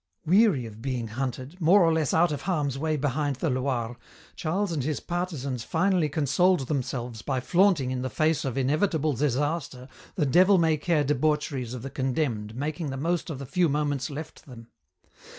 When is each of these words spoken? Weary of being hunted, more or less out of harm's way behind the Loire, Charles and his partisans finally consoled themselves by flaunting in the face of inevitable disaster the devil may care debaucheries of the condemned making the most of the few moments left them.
Weary 0.25 0.65
of 0.65 0.81
being 0.81 1.09
hunted, 1.09 1.61
more 1.61 1.83
or 1.83 1.93
less 1.93 2.11
out 2.11 2.31
of 2.31 2.41
harm's 2.41 2.75
way 2.75 2.97
behind 2.97 3.35
the 3.35 3.51
Loire, 3.51 3.97
Charles 4.35 4.71
and 4.71 4.83
his 4.83 4.99
partisans 4.99 5.63
finally 5.63 6.09
consoled 6.09 6.61
themselves 6.61 7.21
by 7.21 7.39
flaunting 7.39 7.91
in 7.91 8.01
the 8.01 8.09
face 8.09 8.43
of 8.43 8.57
inevitable 8.57 9.13
disaster 9.13 9.87
the 10.15 10.25
devil 10.25 10.57
may 10.57 10.75
care 10.75 11.03
debaucheries 11.03 11.75
of 11.75 11.83
the 11.83 11.91
condemned 11.91 12.55
making 12.55 12.89
the 12.89 12.97
most 12.97 13.29
of 13.29 13.37
the 13.37 13.45
few 13.45 13.69
moments 13.69 14.09
left 14.09 14.47
them. 14.47 14.69